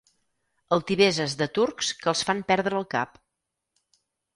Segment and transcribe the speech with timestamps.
[0.77, 3.25] Altiveses de turcs que els fan perdre el cap.